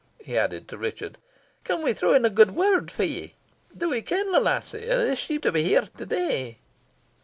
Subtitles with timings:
[0.17, 1.19] he added to Richard.
[1.63, 3.35] "Canna we throw in a good word for ye?
[3.77, 6.57] Do we ken the lassie, and is she to be here to day?"